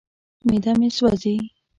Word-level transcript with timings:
معده 0.47 0.71
مې 0.79 0.89
سوځي. 0.97 1.35